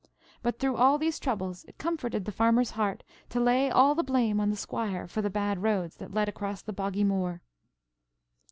[0.41, 4.39] But through all these troubles it comforted the Farmer's heart to lay all the blame
[4.39, 7.43] on the Squire for the bad roads that led across the boggy moor.